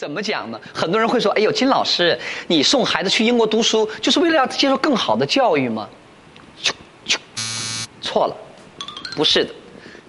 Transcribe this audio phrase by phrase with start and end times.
[0.00, 0.58] 怎么讲呢？
[0.72, 5.86] 很多人会说：“哎呦，金老师，你送孩子去英国读书，就是为了要接受更好的教育吗？”
[8.00, 8.34] 错了，
[9.14, 9.50] 不是的。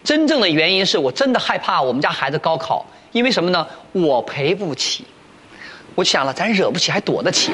[0.01, 3.67] 真正的原因是我真的害怕我们家孩子高考，因为什么呢？
[3.91, 5.03] 我赔不起。
[5.93, 7.51] 我想了，咱惹不起还躲得起。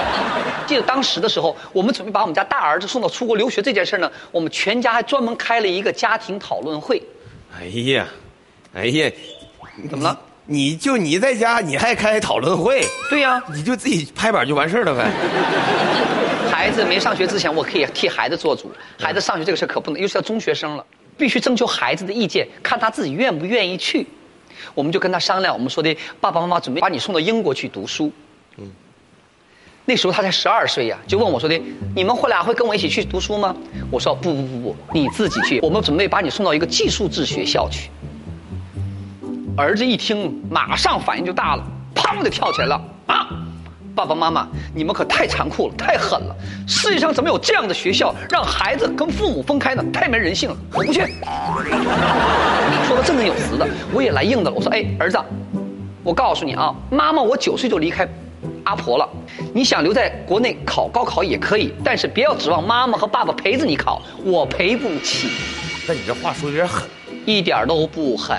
[0.66, 7.02] 记得当时的时候，我们准备把我们家大儿子送到出国留学这件事呢，我们全家还专门开了一个家庭讨论会。
[7.54, 8.06] 哎呀，
[8.72, 9.12] 哎呀，
[9.90, 10.18] 怎么了？
[10.46, 12.84] 你就你在家，你还开讨论会？
[13.10, 15.10] 对呀，你就自己拍板就完事了呗。
[16.50, 18.70] 孩子没上学之前，我可以替孩子做主。
[18.98, 20.84] 孩子上学这个事可不能，尤其是中学生了，
[21.16, 24.06] 必须征求孩子的意见，看他自己愿不愿意去。
[24.74, 28.10] 我们就跟他商量，我们说的爸爸妈妈准备把你送到英国去读书。
[28.56, 28.70] 嗯，
[29.84, 31.60] 那时候他才十二岁呀，就问我说的
[31.94, 33.54] ：“你们会俩会跟我一起去读书吗？”
[33.90, 35.60] 我说：“不不不不，你自己去。
[35.60, 37.90] 我们准备把你送到一个寄宿制学校去。”
[39.56, 43.26] 儿子一听，马上反应就大了，砰的跳起来了啊！
[43.94, 46.36] 爸爸妈妈，你们可太残酷了，太狠了！
[46.68, 49.82] 世界上怎么有这样的学校，让孩子跟父母分开呢？
[49.90, 51.00] 太没人性了，我不去。
[52.86, 54.56] 说的振振有词的，我也来硬的了。
[54.56, 55.18] 我说，哎，儿子，
[56.04, 58.06] 我告诉你啊，妈妈我九岁就离开
[58.64, 59.08] 阿婆了，
[59.54, 65.30] 你想留在国内考高考也可以，但是别要指望妈妈和爸爸陪着你考，我赔不起。
[65.88, 66.86] 那你这话说有点狠。
[67.26, 68.36] 一点都不狠，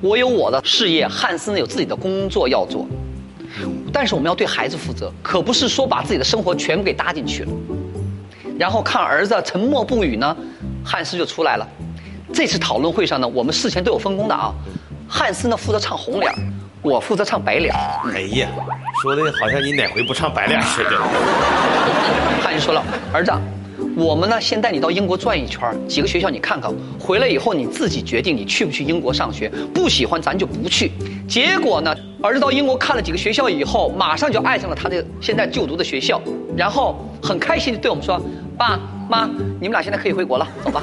[0.00, 2.86] 我有我的事业，汉斯呢有自己的工作要做，
[3.92, 7.50] 但是我们要对孩子负责，可不是说把自己的生活全部给搭进去了。
[8.56, 10.36] 然后看儿子沉默不语呢，
[10.84, 11.68] 汉斯就出来了。
[12.32, 14.54] 这次讨论会上呢，我们事前都有分工的啊，
[15.08, 16.32] 汉斯呢负责唱红脸，
[16.82, 17.74] 我负责唱白脸。
[18.14, 18.48] 哎呀，
[19.02, 20.90] 说的好像你哪回不唱白脸似的。
[22.40, 23.32] 汉斯说了，儿子。
[23.96, 30.92] 我们呢，先带你到英国转一圈，几个学校你看看，回来以后你自己决定你去不去英国上学，不喜欢咱就不去。
[31.26, 36.20] 结果呢，儿子到英国看了几个学校以后，马上就爱上了他的现在就读的学校，
[36.54, 38.20] 然后很开心的对我们说
[38.58, 39.26] ：“爸妈，
[39.58, 40.82] 你们俩现在可以回国了，走吧。”